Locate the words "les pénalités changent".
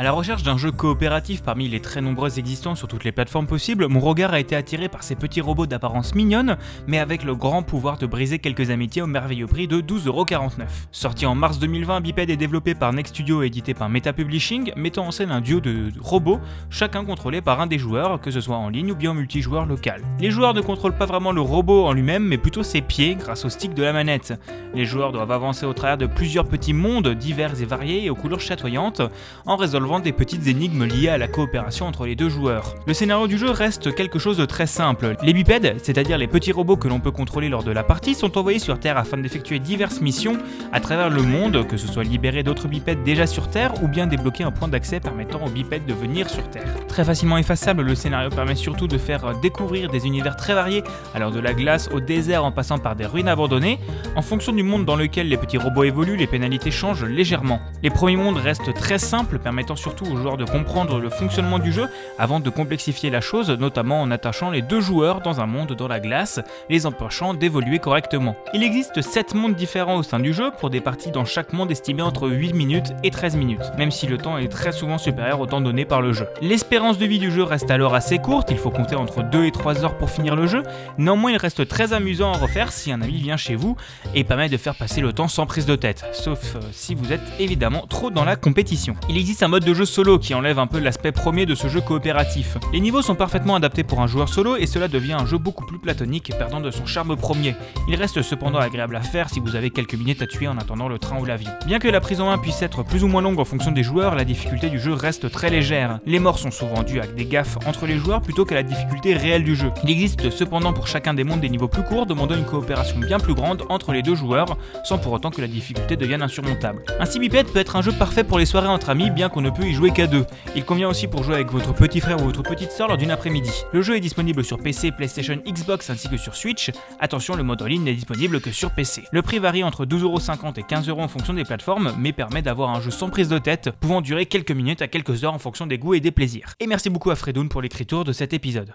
56.16-57.04